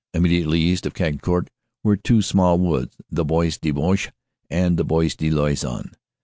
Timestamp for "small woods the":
2.23-3.23